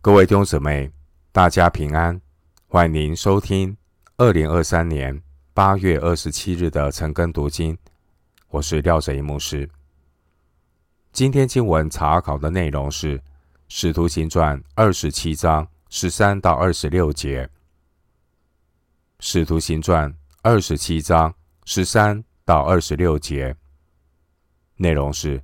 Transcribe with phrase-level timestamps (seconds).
[0.00, 0.88] 各位弟兄姊妹，
[1.32, 2.18] 大家平安，
[2.68, 3.76] 欢迎您收听
[4.16, 5.20] 二零二三年
[5.52, 7.76] 八月二十七日的晨更读经。
[8.46, 9.68] 我是廖哲一牧师。
[11.12, 13.18] 今天经文查考的内容是
[13.66, 17.44] 《使徒行传》二十七章十三到二十六节，
[19.18, 20.08] 《使徒行传》
[20.42, 21.34] 二十七章
[21.64, 23.52] 十三到二十六节
[24.76, 25.42] 内容是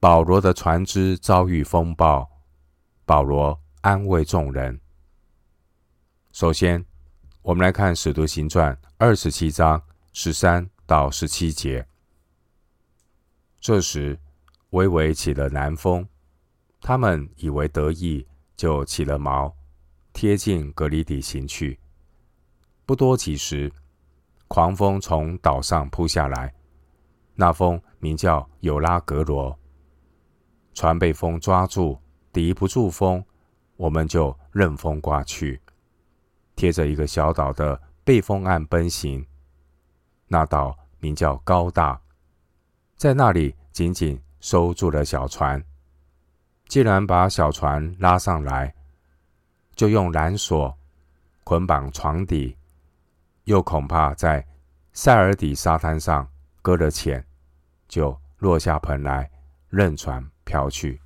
[0.00, 2.26] 保罗的船只遭遇风暴。
[3.08, 4.78] 保罗安慰众人。
[6.30, 6.84] 首先，
[7.40, 11.88] 我们来看《使徒行传》二十七章十三到十七节。
[13.60, 14.20] 这时，
[14.72, 16.06] 微微起了南风，
[16.82, 19.50] 他们以为得意，就起了锚，
[20.12, 21.80] 贴近革哩底行去。
[22.84, 23.72] 不多几时，
[24.48, 26.52] 狂风从岛上扑下来，
[27.34, 29.58] 那风名叫有拉格罗，
[30.74, 31.98] 船被风抓住。
[32.32, 33.24] 抵不住风，
[33.76, 35.60] 我们就任风刮去，
[36.56, 39.24] 贴着一个小岛的背风岸奔行。
[40.26, 42.00] 那岛名叫高大，
[42.96, 45.62] 在那里紧紧收住了小船。
[46.66, 48.74] 既然把小船拉上来，
[49.74, 50.76] 就用缆索
[51.44, 52.54] 捆绑床底，
[53.44, 54.46] 又恐怕在
[54.92, 56.28] 塞尔底沙滩上
[56.60, 57.24] 搁了浅，
[57.88, 59.30] 就落下盆来，
[59.70, 61.00] 任船漂去。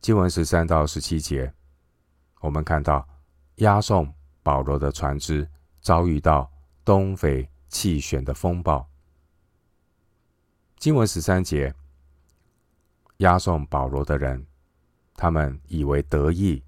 [0.00, 1.52] 经文十三到十七节，
[2.40, 3.06] 我们看到
[3.56, 5.46] 押送保罗的船只
[5.80, 6.50] 遭遇到
[6.84, 8.88] 东非气旋的风暴。
[10.76, 11.74] 经文十三节，
[13.18, 14.46] 押送保罗的人，
[15.14, 16.62] 他们以为得意，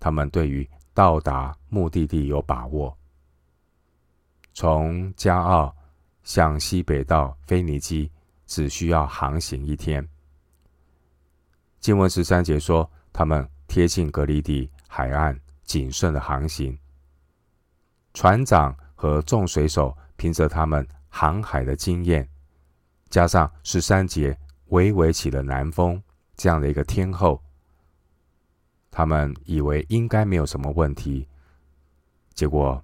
[0.00, 2.96] 他们对于到达目的地有把握。
[4.54, 5.76] 从加奥
[6.22, 8.10] 向西北到腓尼基，
[8.46, 10.08] 只需要航行一天。
[11.84, 16.78] 经文十三节说，他们贴近革哩底海岸，谨慎的航行。
[18.14, 22.26] 船长和众水手凭着他们航海的经验，
[23.10, 24.34] 加上十三节
[24.68, 26.02] 微微起了南风
[26.38, 27.38] 这样的一个天候，
[28.90, 31.28] 他们以为应该没有什么问题。
[32.32, 32.82] 结果，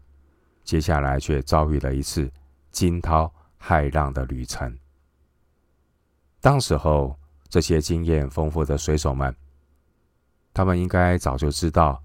[0.62, 2.30] 接下来却遭遇了一次
[2.70, 4.78] 惊涛骇浪的旅程。
[6.38, 7.18] 当时候。
[7.50, 9.34] 这些经验丰富的水手们，
[10.54, 12.00] 他们应该早就知道，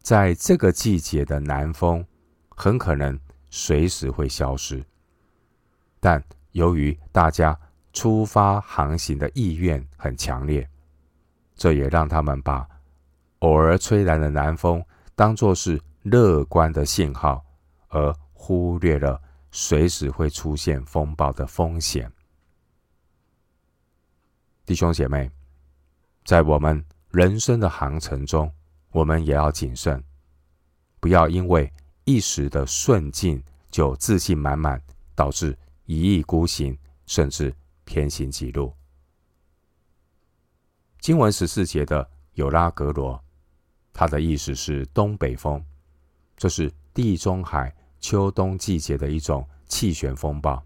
[0.00, 2.04] 在这个季节的南风
[2.48, 3.16] 很可能
[3.50, 4.82] 随时会消失。
[6.00, 7.56] 但由于大家
[7.92, 10.66] 出发航行的意愿很强烈，
[11.54, 12.66] 这也让他们把
[13.40, 14.82] 偶尔吹来的南风
[15.14, 17.44] 当作是乐观的信号，
[17.88, 22.10] 而忽略了随时会出现风暴的风险。
[24.64, 25.30] 弟兄姐妹，
[26.24, 28.50] 在我们人生的航程中，
[28.90, 30.02] 我们也要谨慎，
[31.00, 31.70] 不要因为
[32.04, 34.80] 一时的顺境就自信满满，
[35.14, 38.72] 导致一意孤行，甚至偏行己路。
[41.00, 43.20] 经文十四节的有拉格罗，
[43.92, 45.62] 它的意思是东北风，
[46.36, 50.62] 这是地中海秋冬季节的一种气旋风暴。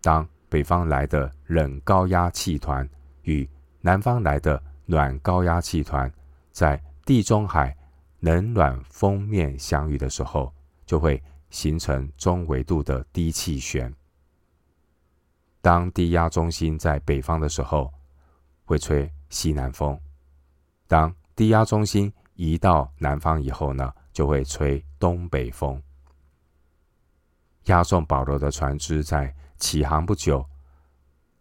[0.00, 2.88] 当北方来的冷高压气团
[3.24, 3.46] 与
[3.82, 6.10] 南方来的暖高压气团
[6.50, 7.76] 在地中海
[8.20, 10.50] 冷暖锋面相遇的时候，
[10.86, 13.94] 就会形成中纬度的低气旋。
[15.60, 17.92] 当低压中心在北方的时候，
[18.64, 19.94] 会吹西南风；
[20.88, 25.82] 当低压中心移到南方以后呢，就会吹东北风。
[27.64, 30.44] 押送保罗的船只在起航不久，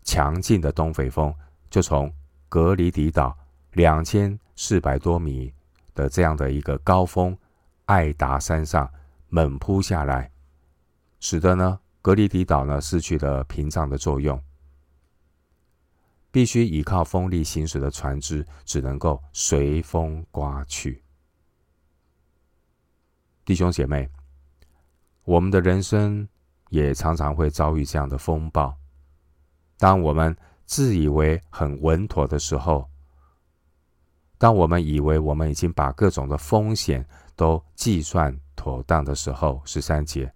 [0.03, 1.33] 强劲的东北风
[1.69, 2.13] 就从
[2.49, 3.37] 革哩底岛
[3.73, 5.53] 两千四百多米
[5.93, 7.37] 的这样的一个高峰
[7.85, 8.89] 艾达山上
[9.29, 10.31] 猛扑下来，
[11.19, 14.41] 使得呢革哩底岛呢失去了屏障的作用，
[16.31, 21.03] 必须依靠风力行驶的船只只能够随风刮去。
[23.43, 24.09] 弟兄姐妹。
[25.25, 26.29] 我们的人生
[26.75, 28.75] 也常常会遭遇这样的风暴。
[29.77, 30.35] 当我们
[30.65, 32.85] 自以为很稳妥的时候，
[34.37, 37.05] 当我们以为我们已经把各种的风险
[37.35, 40.29] 都计算妥当的时候，十三节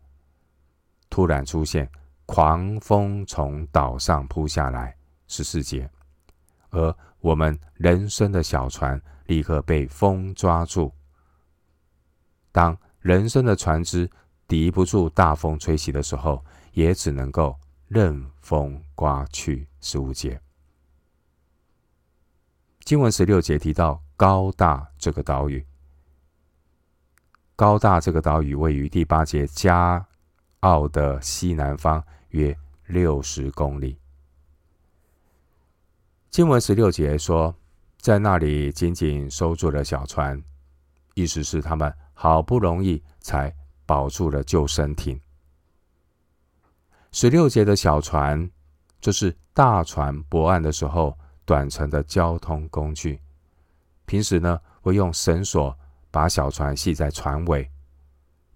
[1.10, 1.90] 突然出现
[2.26, 4.96] 狂风从岛上扑下来，
[5.28, 5.90] 十四节，
[6.70, 10.90] 而我们人生的小船立刻被风抓住。
[12.52, 14.10] 当人生的船只
[14.50, 16.44] 抵不住大风吹袭的时候，
[16.74, 17.56] 也只能够
[17.88, 19.68] 任风刮去。
[19.80, 20.42] 十五节，
[22.84, 25.66] 经文十六节提到高大这个岛屿，
[27.56, 30.06] 高大这个岛屿位于第八节加
[30.62, 32.58] 奥的西南方约
[32.88, 33.98] 六十公里。
[36.30, 37.56] 经文十六节说，
[38.00, 40.44] 在那里紧紧收住了小船，
[41.14, 43.56] 意思是他们好不容易才
[43.90, 45.20] 保住了救生艇。
[47.12, 48.48] 十六节的小船，
[49.02, 53.20] 就是大船泊岸的时候短程的交通工具。
[54.06, 55.76] 平时呢，会用绳索
[56.12, 57.68] 把小船系在船尾，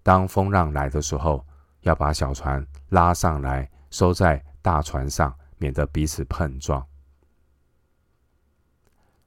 [0.04, 1.44] 当风浪来的时候，
[1.80, 6.86] 要把小船拉上来收在大船上，免得彼此碰撞。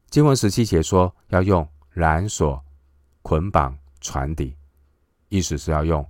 [0.10, 2.64] 经文十七节说，要用缆索
[3.22, 4.56] 捆绑船底，
[5.30, 6.06] 意思是要用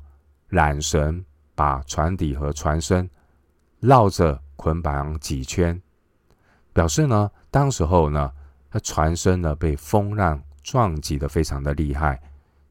[0.52, 1.24] 缆绳
[1.56, 3.10] 把船底和船身
[3.80, 5.80] 绕着捆绑几圈，
[6.74, 8.32] 表示呢，当时候呢，
[8.70, 12.22] 它船身呢被风浪撞击的非常的厉害，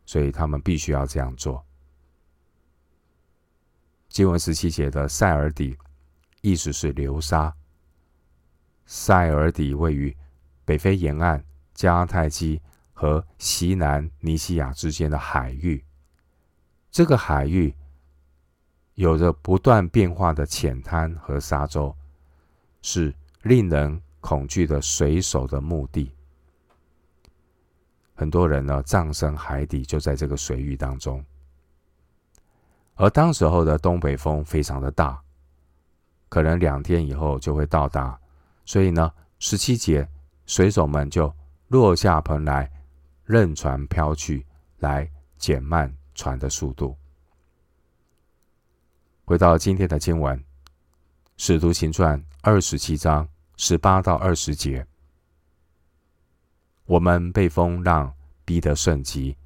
[0.04, 1.64] 所以他们必须要这样做。
[4.08, 5.76] 经文十七节的塞尔底，
[6.40, 7.54] 意思是流沙。
[8.87, 10.16] 塞尔底位于
[10.64, 11.44] 北非沿岸
[11.75, 12.60] 迦太基
[12.93, 15.84] 和西南尼西亚之间的海域，
[16.96, 17.75] 这个海域
[18.94, 21.94] 有着不断变化的浅滩和沙洲，
[22.81, 26.10] 是令人恐惧的水手的墓地。
[28.14, 31.22] 很多人呢，葬身海底，就在这个水域当中。
[32.94, 35.22] 而当时候的东北风非常的大，
[36.31, 38.19] 可能两天以后就会到达，
[38.64, 40.08] 所以呢，十七节。
[40.46, 41.31] 水手们就
[41.69, 42.72] 落下蓬来，
[43.26, 44.46] 任船飘去，
[44.78, 45.06] 来
[45.37, 46.96] 减慢船的速度。
[49.24, 50.36] 回到今天的经文，
[51.36, 54.84] 《使徒行传》二十七章十八到二十节，
[56.86, 58.12] 我们被风浪
[58.44, 59.36] 逼得甚急。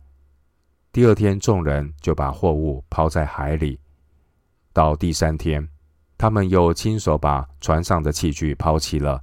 [0.92, 3.78] 第二天，众人就把货物抛在海里。
[4.72, 5.68] 到第三天，
[6.18, 9.22] 他们又亲手把船上的器具抛弃了。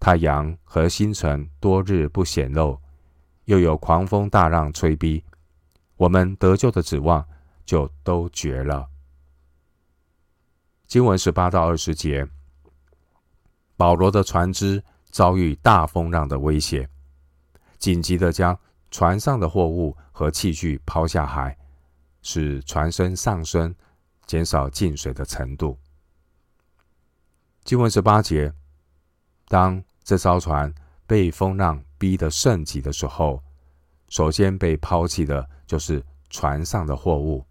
[0.00, 2.76] 太阳和星辰多日不显露，
[3.44, 5.22] 又有狂风大浪吹逼，
[6.02, 7.24] 我们得救的指望
[7.64, 8.88] 就都绝了。
[10.88, 12.28] 经文十八到二十节，
[13.76, 14.82] 保罗的船只
[15.12, 16.88] 遭遇大风浪的威胁，
[17.78, 18.58] 紧急地将
[18.90, 21.56] 船上的货物和器具抛下海，
[22.20, 23.72] 使船身上升，
[24.26, 25.78] 减少进水的程度。
[27.62, 28.52] 经文十八节，
[29.46, 30.74] 当这艘船
[31.06, 33.40] 被风浪逼得甚急的时候，
[34.12, 37.42] 首先被抛弃的就是船上的货物，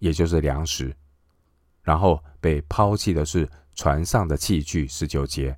[0.00, 0.92] 也就是粮食；
[1.80, 4.84] 然后被抛弃的是船上的器具。
[4.88, 5.56] 十九节，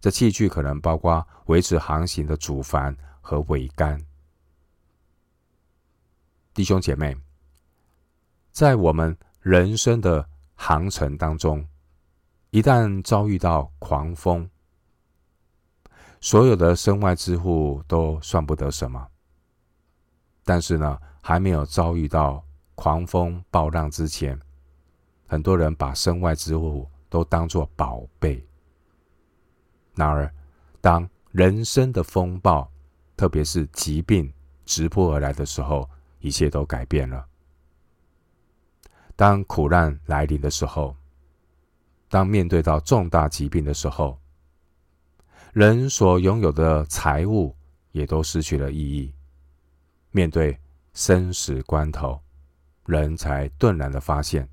[0.00, 4.04] 这器具可能包括维持航行的主帆和桅杆。
[6.52, 7.16] 弟兄姐妹，
[8.50, 11.64] 在我们人生的航程当中，
[12.50, 14.50] 一旦遭遇到狂风，
[16.20, 19.08] 所有的身外之物都算不得什么，
[20.44, 22.44] 但是呢，还没有遭遇到
[22.74, 24.38] 狂风暴浪之前，
[25.26, 28.44] 很多人把身外之物都当作宝贝。
[29.94, 30.32] 然而，
[30.80, 32.68] 当人生的风暴，
[33.16, 34.32] 特别是疾病
[34.64, 35.88] 直扑而来的时候，
[36.20, 37.26] 一切都改变了。
[39.14, 40.96] 当苦难来临的时候，
[42.08, 44.18] 当面对到重大疾病的时候，
[45.52, 47.54] 人所拥有的财物
[47.92, 49.14] 也都失去了意义。
[50.12, 50.56] 面对
[50.94, 52.20] 生死关头，
[52.86, 54.48] 人才顿然的发现，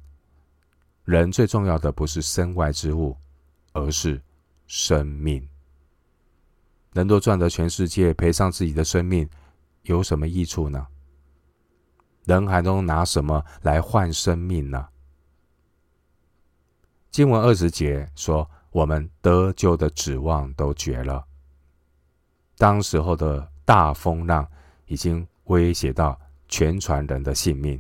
[1.03, 3.15] 人最重要的不是身外之物，
[3.73, 4.19] 而是
[4.65, 5.47] 生命。
[6.93, 9.29] 能够赚得全世界，赔上自己的生命，
[9.83, 10.87] 有什么益处呢？
[12.25, 14.89] 人还能拿什么来换生命呢？
[17.11, 18.49] 经文二十节说。
[18.71, 21.25] 我们得救的指望都绝了。
[22.55, 24.47] 当时候的大风浪
[24.85, 27.79] 已经威胁到全船人的性命，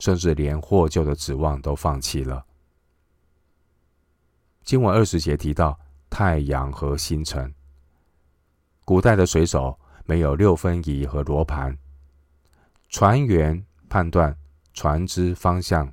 [0.00, 2.44] 甚至连获救的指望都放弃了。
[4.64, 5.78] 经文二十节提到
[6.10, 7.54] 太阳和星辰。
[8.84, 11.78] 古代的水手没有六分仪和罗盘，
[12.88, 14.36] 船员判断
[14.72, 15.92] 船只方向、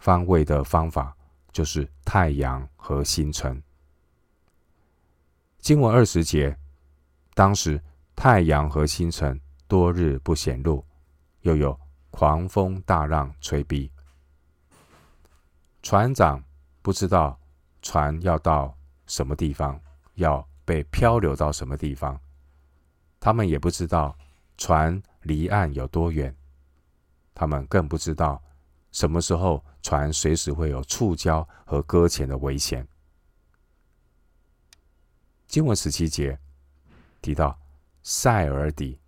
[0.00, 1.16] 方位的方法。
[1.52, 3.60] 就是太阳和星辰。
[5.58, 6.56] 经文二十节，
[7.34, 7.82] 当时
[8.14, 10.84] 太阳和星辰多日不显露，
[11.42, 11.78] 又有
[12.10, 13.88] 狂风大浪吹逼。
[15.80, 16.42] 船长
[16.82, 17.38] 不知道
[17.80, 19.80] 船要到什么地方，
[20.14, 22.20] 要被漂流到什么地方，
[23.20, 24.18] 他们也不知道
[24.58, 26.34] 船离岸有多远，
[27.32, 28.42] 他们更不知道
[28.90, 32.84] 什么时候船随时会有触礁和搁浅的危险。
[35.46, 36.36] 经文十七节
[37.22, 37.56] 提到
[38.02, 38.98] 塞尔底，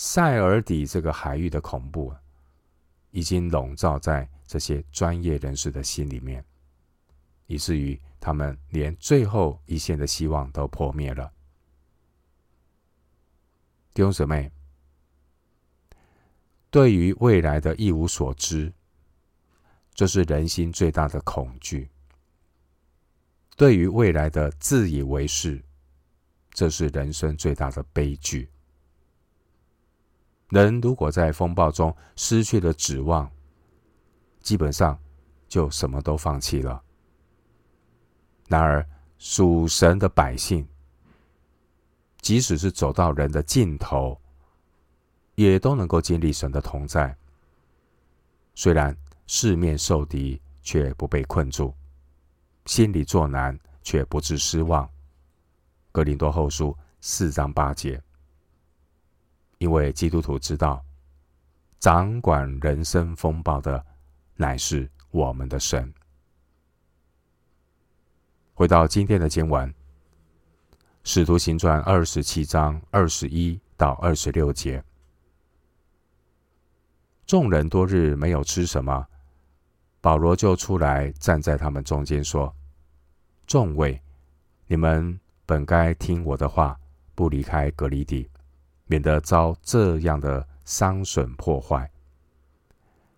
[0.00, 2.14] 塞尔底这个海域的恐怖
[3.10, 6.44] 已经笼罩在这些专业人士的心里面，
[7.48, 11.28] 以至于他们连最后一线的希望都破灭了。
[13.92, 14.48] 弟兄姊妹，
[16.70, 18.72] 对于未来的一无所知，
[19.94, 21.90] 这是人心最大的恐惧。
[23.56, 25.60] 对于未来的自以为是，
[26.52, 28.48] 这是人生最大的悲剧。
[30.48, 33.30] 人如果在风暴中失去了指望，
[34.40, 34.98] 基本上
[35.46, 36.82] 就什么都放弃了。
[38.48, 38.86] 然而，
[39.18, 40.66] 属神的百姓，
[42.22, 44.18] 即使是走到人的尽头，
[45.34, 47.14] 也都能够经历神的同在。
[48.54, 51.74] 虽然四面受敌，却不被困住。
[52.64, 54.88] 心里作难，却不致失望。
[55.92, 58.02] 哥林多后书四章八节，
[59.58, 60.84] 因为基督徒知道，
[61.78, 63.84] 掌管人生风暴的
[64.34, 65.92] 乃是我们的神。
[68.54, 69.68] 回到今天的经文，
[71.04, 74.82] 《使徒行传》二十七章二十一到二十六节，
[77.26, 79.06] 众人多日没有吃什么，
[80.00, 82.54] 保罗就出来站在他们中间说。
[83.46, 84.00] 众位，
[84.66, 86.78] 你们本该听我的话，
[87.14, 88.28] 不离开格里底，
[88.88, 91.88] 免得遭这样的伤损破坏。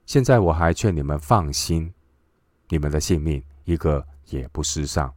[0.04, 1.92] 现在我还劝你们放心，
[2.68, 5.14] 你们的性命一个也不失丧，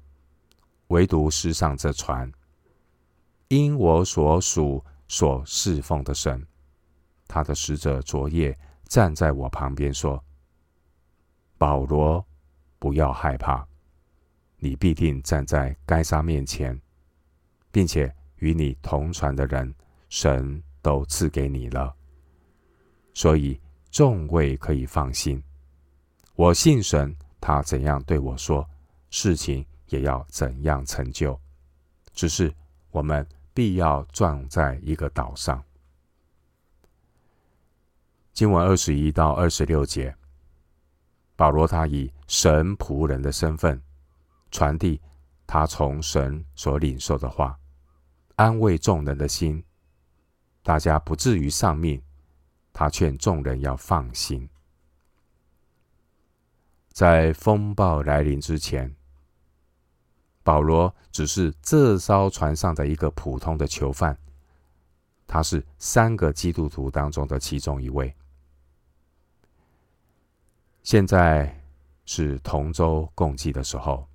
[0.87, 2.31] 唯独失丧这船。
[3.49, 6.47] 因我所属所侍奉的神，
[7.27, 10.23] 他的使者昨夜站在我旁边说
[11.57, 12.25] ：“保罗，
[12.79, 13.67] 不要害怕。”
[14.57, 16.79] 你必定站在该撒面前，
[17.69, 19.75] 并且与你同船的人，
[20.13, 21.91] 神都赐给你了，
[23.15, 25.43] 所以众位可以放心。
[26.35, 28.63] 我信神，他怎样对我说，
[29.09, 31.37] 事情也要怎样成就。
[32.13, 32.53] 只是
[32.91, 35.63] 我们必要撞在一个岛上。
[38.33, 40.15] 经文二十一到二十六节，
[41.35, 43.81] 保罗他以神仆人的身份。
[44.51, 45.01] 传递
[45.47, 47.57] 他从神所领受的话，
[48.35, 49.63] 安慰众人的心，
[50.63, 52.01] 大家不至于丧命。
[52.75, 54.49] 他劝众人要放心，
[56.91, 58.91] 在风暴来临之前，
[60.41, 64.17] 保罗只是这艘船上的一个普通的囚犯，
[65.27, 68.11] 他是三个基督徒当中的其中一位。
[70.81, 71.63] 现在
[72.05, 74.07] 是同舟共济的时候。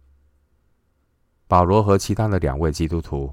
[1.46, 3.32] 保罗和其他的两位基督徒，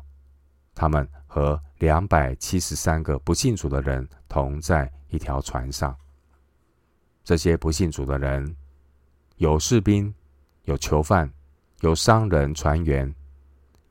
[0.75, 5.95] 他们和两百七十三个不信主的人同在一条船上。
[7.23, 8.55] 这些不信主的人，
[9.37, 10.13] 有士兵，
[10.65, 11.31] 有囚犯，
[11.79, 13.11] 有商人、船员，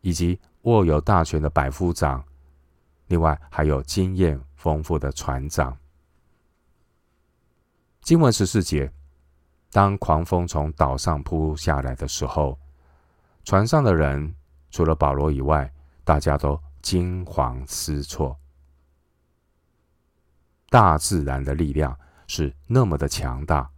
[0.02, 2.22] 以及握有大权的百夫长，
[3.08, 5.76] 另外还有经验丰富的船长。
[8.02, 8.92] 经文十四节，
[9.72, 12.58] 当狂风从岛上扑下来的时候。
[13.44, 14.34] 船上的人
[14.70, 15.70] 除了保罗以外，
[16.04, 18.38] 大家都惊惶失措。
[20.68, 23.70] 大自然的力量是那么的强大，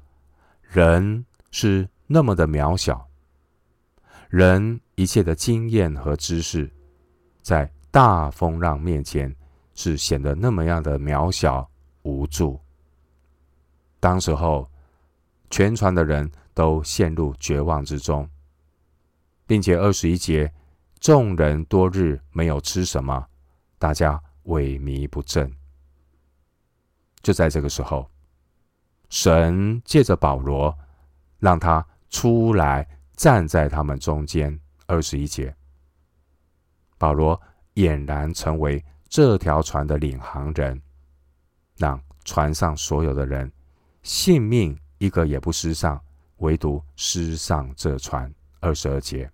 [0.61, 3.09] 人是那么的渺小，
[4.29, 6.69] 人一切的经验和知识，
[7.43, 9.33] 在大风浪面前
[9.75, 11.71] 是显得那么样的渺小
[12.03, 12.61] 无助。
[14.01, 14.69] 当时候，
[15.49, 18.29] 全船的人都陷入绝望之中。
[19.49, 20.53] 并且二十一节，
[21.07, 23.25] 众人多日没有吃什么，
[23.79, 25.49] 大家萎靡不振。
[27.23, 28.11] 就在这个时候，
[29.09, 30.77] 神借着保罗，
[31.39, 32.85] 让他出来
[33.15, 34.59] 站在他们中间。
[34.89, 35.55] 二十一节，
[36.99, 37.41] 保罗
[37.75, 40.83] 俨然成为这条船的领航人，
[41.77, 43.49] 让船上所有的人
[44.03, 46.03] 性命一个也不失丧，
[46.39, 48.29] 唯独失丧这船。
[48.59, 49.31] 二十二节。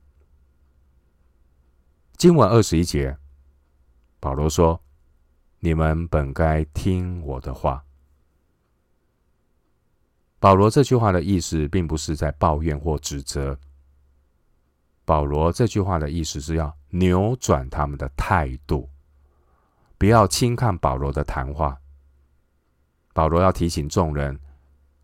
[2.22, 3.18] 经文二十一节，
[4.20, 4.80] 保罗说
[5.58, 7.84] ：“你们本该听我的话。”
[10.38, 13.58] 保罗这句话的意思，并不是在抱怨或指责，
[15.04, 18.88] 保罗这句话的意思是要扭转他们的态度，
[19.98, 21.76] 不要轻看保罗的谈话。
[23.12, 24.38] 保罗要提醒众人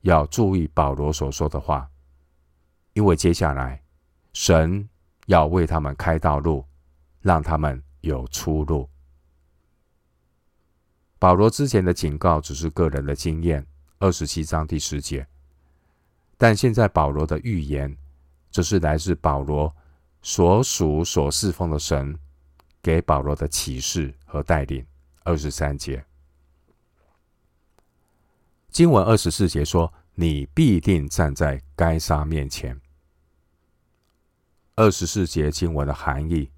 [0.02, 1.90] 要注意保罗所说的话，
[2.92, 3.82] 因为接下来
[4.32, 4.88] 神
[5.26, 6.64] 要为他们开道路，
[7.20, 8.88] 让他们有出路。
[11.18, 13.66] 保罗之前的警告只是个人的经验，
[13.98, 15.26] 二十七章第十节。
[16.36, 17.96] 但现在保罗的预言，
[18.50, 19.74] 则是来自保罗
[20.22, 22.16] 所属所侍奉的神
[22.80, 24.86] 给保罗的启示和带领。
[25.24, 26.02] 二十三节，
[28.70, 32.80] 经文二十四节说：“你必定站在该撒面前。”
[34.74, 36.50] 二十四节经文的含义，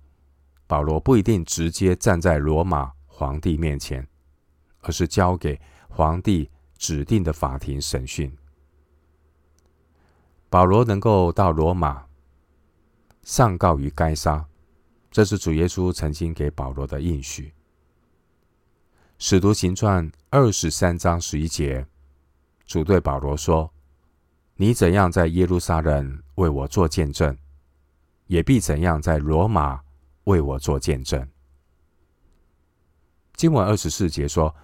[0.70, 4.06] 保罗不一定直接站在罗马皇帝面前。
[4.82, 8.34] 而是交给皇帝指定的法庭审讯。
[10.48, 12.06] 保罗能够到罗马
[13.22, 14.46] 上告于该撒，
[15.10, 17.52] 这是主耶稣曾经给保罗的应许。
[19.18, 21.86] 使徒行传二十三章十一节，
[22.64, 23.70] 主对保罗说
[24.56, 27.36] ：“你怎样在耶路撒冷为我做见证，
[28.28, 29.82] 也必怎样在罗马
[30.30, 31.28] 为我做见证。”
[33.36, 34.54] 经文二十四节说。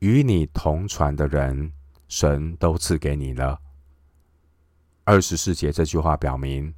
[0.00, 1.70] 与你同船的人，
[2.08, 3.60] 神都赐给你了。
[5.04, 6.74] 二十四节这句话表明，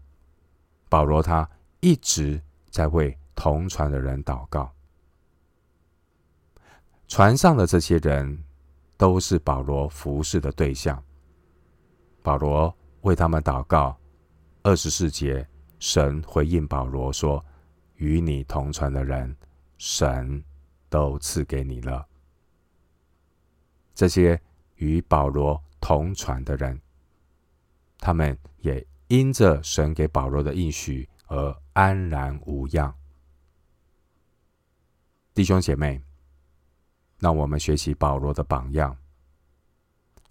[0.89, 4.69] 保罗他一直在为同船的人祷告。
[7.07, 8.43] 船上的这些人
[8.97, 11.01] 都是保罗服侍的对象。
[12.25, 13.97] 保罗为他们祷告。
[14.65, 15.47] 二十四节，
[15.79, 17.45] 神回应保罗说
[18.03, 19.37] ：“与你同船的人，
[19.79, 20.43] 神
[20.89, 22.05] 都赐给你了。”
[23.95, 24.41] 这些
[24.75, 26.81] 与保罗同船的人，
[27.99, 32.93] 他们也因着神给保罗的应许而安然无恙。
[35.33, 36.03] 弟兄姐妹，
[37.21, 38.97] 让我们学习保罗的榜样，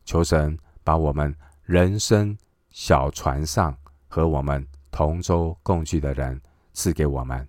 [0.04, 2.38] 求神把我们人生
[2.69, 3.78] 小船上
[4.10, 6.39] 和我们同舟共济的人
[6.74, 7.48] 赐给我们，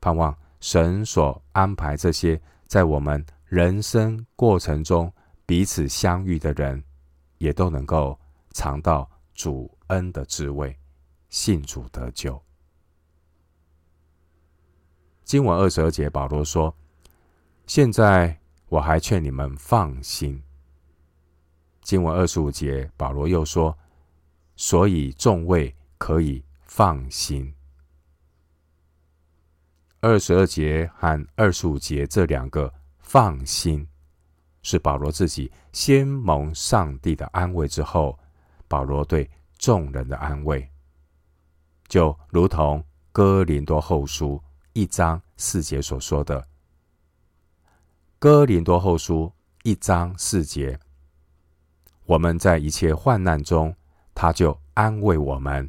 [0.00, 3.24] 盼望神所安排这些在我们。
[3.48, 5.10] 人生过程中
[5.46, 6.82] 彼此相遇的人，
[7.38, 8.18] 也都能够
[8.50, 10.76] 尝到主恩的滋味，
[11.28, 12.42] 信主得救。
[15.22, 16.74] 经文二十二节，保罗说
[17.68, 18.36] ：“现在
[18.68, 20.42] 我还劝你们放心。”
[21.82, 23.78] 经文二十五节，保罗又说
[24.56, 27.54] ：“所以众位可以放心。”
[30.06, 32.72] 二十二节和二十五节这两个。
[33.00, 33.86] 放心，
[34.62, 38.16] 是保罗自己先蒙上帝的安慰之后，
[38.68, 40.68] 保罗对众人的安慰，
[41.88, 44.40] 就如同哥林多后书
[44.74, 46.44] 一章四节所说的。
[48.18, 50.78] 哥林多后书一章四节，
[52.04, 53.74] 我们在一切患难中，
[54.14, 55.68] 他就安慰我们，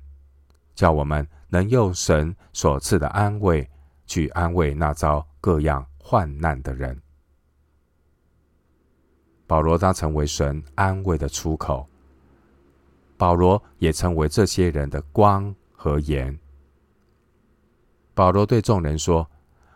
[0.75, 3.69] 叫我们能用神所赐的安慰
[4.07, 6.99] 去安慰那遭各样患难的人。
[9.45, 11.87] 保罗他成为神安慰的出口，
[13.15, 16.37] 保罗也成为这些人的光和盐。
[18.15, 19.29] 保罗对众人说：“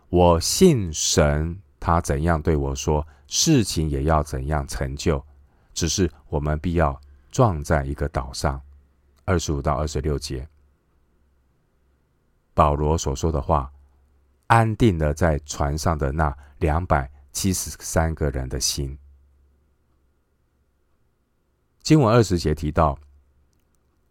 [0.09, 5.23] 我信神，他怎样对我说，事情也要怎样成就。
[5.73, 8.59] 只是我们必要撞在一个岛上。”
[9.23, 10.45] 二十五到二十六节，
[12.53, 13.71] 保罗所说的话，
[14.51, 18.97] 安定了在船上的那两百七十三个人的心。
[21.81, 22.99] 经文二十节提到，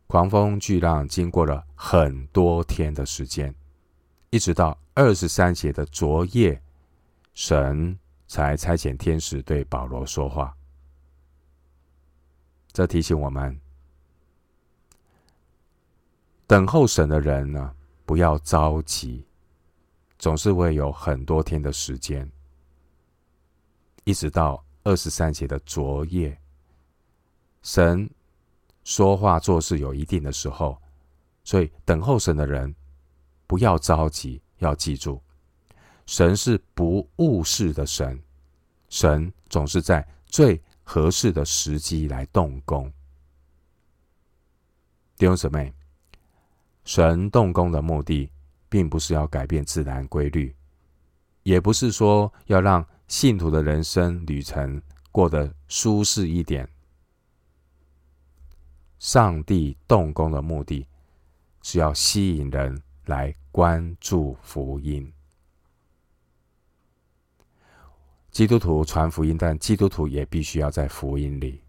[0.07, 3.55] 狂风巨浪经过了很多天的时间，
[4.31, 6.59] 一直到二十三节的昨夜，
[7.35, 10.57] 神才差遣天使对保罗说话。
[12.72, 13.61] 这提醒我们，
[16.46, 17.76] 等候神的人呢，
[18.07, 19.26] 不要着急，
[20.21, 22.31] 总是会有很多天的时间，
[24.05, 26.39] 一直到二十三节的昨夜。
[27.63, 28.09] 神
[28.85, 30.81] 说话做事有一定的时候，
[31.43, 32.73] 所以等候神的人
[33.47, 35.23] 不要着急，要记住，
[36.05, 38.23] 神是不误事的神，
[38.91, 42.93] 神总是在最合适的时机来动工。
[45.17, 45.73] 弟兄姊妹，
[46.85, 48.31] 神动工的目的，
[48.71, 50.55] 并不是要改变自然规律，
[51.43, 54.81] 也不是说要让信徒的人生旅程
[55.13, 56.67] 过得舒适一点。
[59.01, 60.87] 上帝动工的目的，
[61.63, 65.13] 是要吸引人来关注福音。
[68.31, 71.61] 基督徒传福音，但基督徒也必须要在福音里。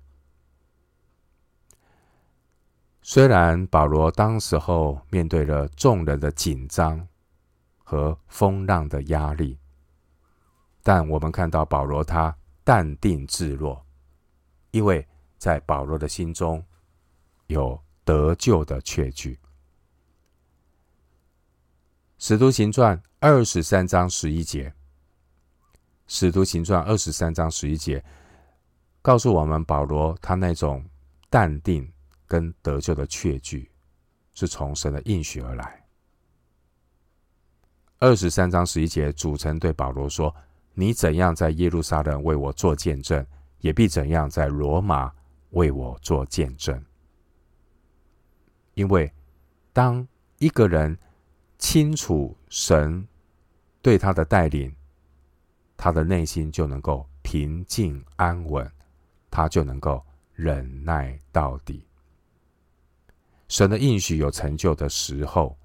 [3.03, 7.07] 虽然保罗当时候面对了众人的紧张
[7.83, 9.57] 和风浪的压力，
[10.83, 13.83] 但我们看到保罗他淡定自若，
[14.69, 15.05] 因为
[15.39, 16.63] 在保罗的心中
[17.47, 19.39] 有得救的确据。
[22.19, 24.71] 使徒行传二十三章十一节，
[26.05, 28.05] 使徒行传二十三章十一节
[29.01, 30.85] 告诉我们，保罗他那种
[31.31, 31.91] 淡定。
[32.31, 33.69] 跟得救的确据
[34.31, 35.83] 是从神的应许而来。
[37.99, 40.33] 二十三章十一节，主曾对保罗说
[40.73, 43.27] ：“你怎样在耶路撒冷为我做见证，
[43.59, 45.11] 也必怎样在罗马
[45.49, 46.81] 为我做见证。”
[48.75, 49.11] 因为
[49.73, 50.97] 当一个人
[51.57, 53.05] 清楚神
[53.81, 54.73] 对他的带领，
[55.75, 58.71] 他的内心就能够平静安稳，
[59.29, 60.01] 他就能够
[60.33, 61.85] 忍耐到底。
[63.51, 65.57] 神的应许有成就的时候，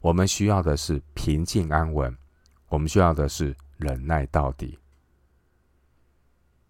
[0.00, 2.12] 我们需要的是平静安稳，
[2.68, 4.76] 我们需要的是忍耐到底。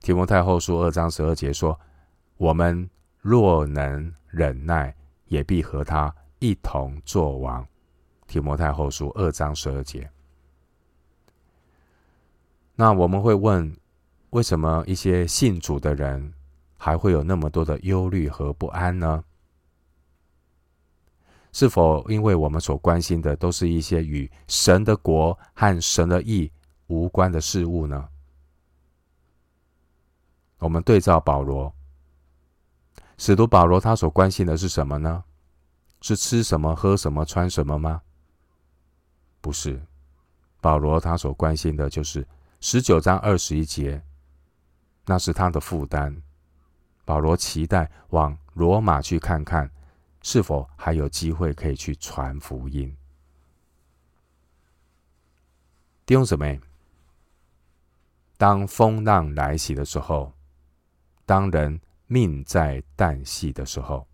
[0.01, 1.81] 提摩太后书二章十二节说
[2.37, 2.87] ：“我们
[3.23, 4.95] 若能忍耐，
[5.29, 7.67] 也必和他一同作王。”
[8.29, 10.11] 提摩太后书二章十二节。
[12.75, 13.75] 那我们会问：
[14.31, 16.35] 为什么一些信主的人
[16.77, 19.25] 还会有那么多的忧虑和不安呢？
[21.53, 26.53] 是否因为我们所关心的都是一些与神的国和神的义
[26.87, 28.09] 无关的事物呢？
[30.59, 31.73] 我们对照保罗，
[33.17, 35.25] 使徒保罗他所关心的是什么呢？
[36.01, 38.03] 是吃什么、喝什么、穿什么吗？
[39.41, 39.81] 不是，
[40.61, 42.27] 保罗他所关心的就是
[42.61, 44.03] 十九章二十一节，
[45.07, 46.23] 那是他的负担。
[47.05, 49.71] 保罗期待往罗马去看看。
[50.31, 52.95] 是否还有机会可以去传福音？
[56.05, 56.61] 弟兄姊妹，
[58.37, 60.31] 当风浪来袭的时候，
[61.25, 64.07] 当人命在旦夕的时候，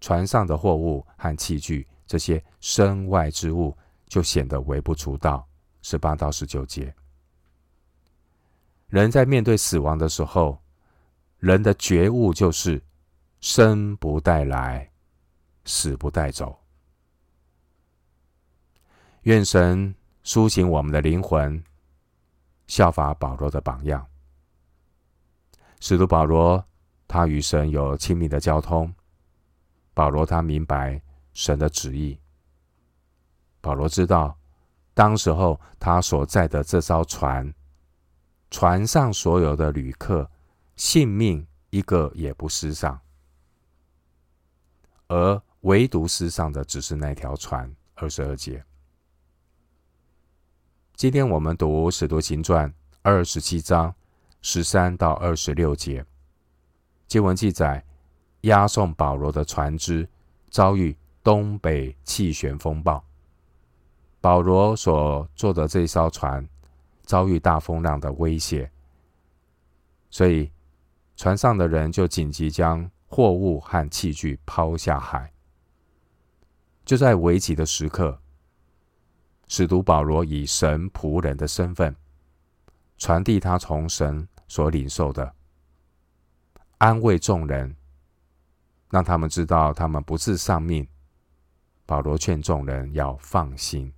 [0.00, 5.44] 船上的货物和器具这些身外之物就显得微不足道。
[5.82, 6.94] 十八到十九节，
[8.86, 10.62] 人在面对死亡的时候，
[11.40, 12.80] 人的觉悟就是。
[13.40, 14.90] 生不带来，
[15.64, 16.58] 死不带走。
[19.22, 21.62] 愿神苏醒我们的灵魂，
[22.66, 24.04] 效法保罗的榜样。
[25.80, 26.64] 使徒保罗，
[27.06, 28.92] 他与神有亲密的交通。
[29.94, 31.00] 保罗他明白
[31.32, 32.18] 神的旨意。
[33.60, 34.36] 保罗知道，
[34.94, 37.52] 当时候他所在的这艘船，
[38.50, 40.28] 船上所有的旅客，
[40.74, 43.00] 性命一个也不失丧。
[45.08, 47.70] 而唯独失上的只是那条船。
[48.00, 48.64] 二十二节。
[50.94, 52.70] 今天我们读《使徒行传》
[53.02, 53.92] 二十七章
[54.40, 56.06] 十三到二十六节，
[57.08, 57.84] 经文记载，
[58.42, 60.08] 押送保罗的船只
[60.48, 63.02] 遭遇东北气旋风暴，
[64.20, 66.48] 保罗所坐的这艘船
[67.02, 68.70] 遭遇大风浪的威胁，
[70.08, 70.52] 所以
[71.16, 75.32] 船上的人就紧急将货物和器具抛下海，
[76.84, 78.20] 就在危急的时刻，
[79.48, 81.96] 使徒保罗以神仆人的身份，
[82.98, 85.34] 传递他从神所领受的，
[86.76, 87.74] 安慰众人，
[88.90, 90.86] 让他们知道他们不是丧命。
[91.86, 93.90] 保罗劝众人要放心。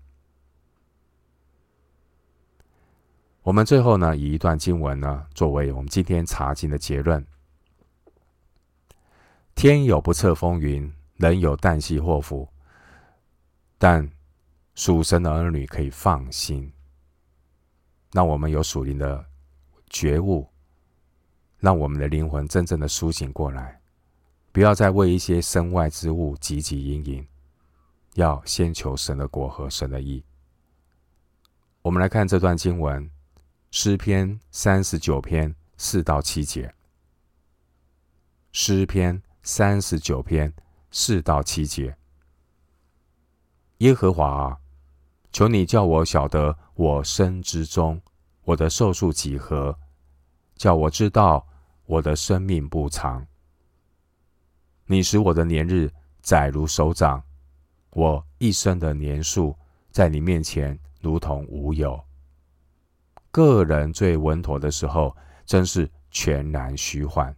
[3.42, 7.27] 我们最后呢，以一段经文呢，作为我们今天查经的结论。
[9.61, 12.49] 天有不测风云，人有旦夕祸福，
[13.77, 14.11] 但
[14.75, 16.73] 属神的儿女可以放心。
[18.12, 19.23] 让我们有属灵的
[19.90, 20.49] 觉悟，
[21.59, 23.79] 让我们的灵魂真正的苏醒过来，
[24.51, 27.29] 不要再为一些身外之物汲汲营营，
[28.14, 30.25] 要先求神的国和神的意。
[31.83, 33.11] 我们来看这段经文，
[33.70, 36.75] 诗篇三十九篇四到七节，
[38.53, 39.23] 诗篇。
[39.53, 40.55] 三十九篇
[40.93, 41.97] 四到七节，
[43.79, 44.57] 耶和华啊，
[45.33, 48.01] 求你叫我晓得我生之中，
[48.45, 49.77] 我的寿数几何，
[50.55, 51.45] 叫我知道
[51.87, 53.27] 我的生命不长。
[54.87, 55.91] 你使我的年日
[56.23, 57.21] 载如手掌，
[57.91, 59.59] 我一生的年数
[59.91, 62.01] 在你面前如同无有。
[63.33, 67.35] 个人最稳妥的时候，真是全然虚幻。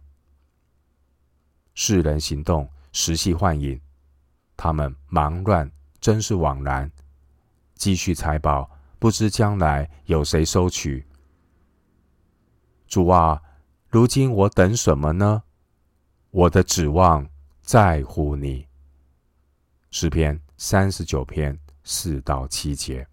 [1.73, 3.79] 世人行动，实系幻影。
[4.55, 6.91] 他们忙乱，真是枉然。
[7.75, 11.05] 积蓄财宝，不知将来有谁收取。
[12.87, 13.41] 主啊，
[13.89, 15.43] 如今我等什么呢？
[16.29, 17.27] 我的指望
[17.61, 18.67] 在乎你。
[19.89, 23.05] 诗篇三十九篇四到七节。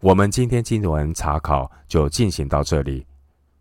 [0.00, 3.06] 我们今天经文查考就进行到这里。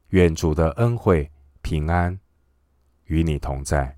[0.09, 1.31] 愿主的恩惠
[1.63, 2.19] 平安
[3.05, 3.97] 与你同在。